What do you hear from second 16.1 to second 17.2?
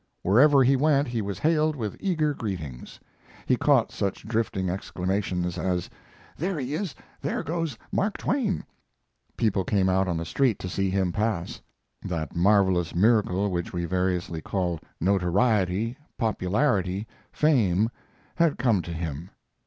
"popularity,"